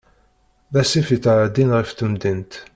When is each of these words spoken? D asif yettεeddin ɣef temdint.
D 0.73 0.75
asif 0.81 1.07
yettεeddin 1.11 1.71
ɣef 1.77 1.89
temdint. 1.91 2.53